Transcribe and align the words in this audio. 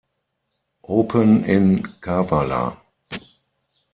Open 0.87 1.43
in 1.45 1.83
Kavala. 2.03 2.75